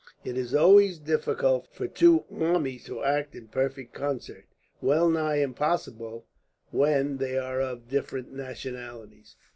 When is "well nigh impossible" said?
4.81-6.25